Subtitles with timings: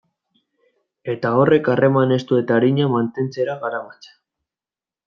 [1.13, 4.19] Eta horrek harreman estu eta arina mantentzera garamatza.